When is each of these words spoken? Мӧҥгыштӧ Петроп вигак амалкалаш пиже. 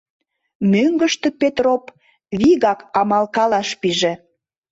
Мӧҥгыштӧ 0.71 1.27
Петроп 1.39 1.83
вигак 2.39 2.79
амалкалаш 2.99 3.69
пиже. 3.81 4.13